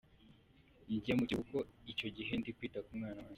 Njya 0.95 1.13
mu 1.17 1.23
kiruhuko 1.29 1.57
icyo 1.91 2.07
gihe 2.15 2.31
ndi 2.39 2.49
kwita 2.57 2.79
ku 2.85 2.91
mwana 2.99 3.19
wanjye. 3.23 3.29